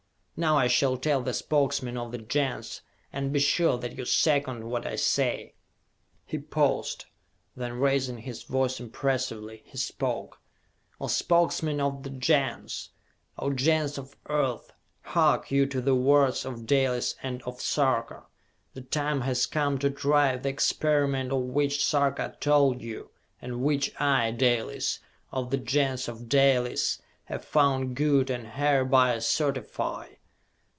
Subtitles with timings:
[0.37, 2.81] Now I shall tell the Spokesmen of the Gens,
[3.13, 5.53] and be sure that you second what I say!"
[6.25, 7.05] He paused.
[7.55, 10.39] Then, raising his voice impressively, he spoke.
[10.99, 12.89] "O Spokesmen of the Gens,
[13.37, 18.23] O Gens of Earth, hark ye to the words of Dalis and of Sarka!
[18.73, 23.11] The time has come to try the experiment of which Sarka told you,
[23.43, 30.07] and which I, Dalis, of the Gens of Dalis, have found good, and hereby certify!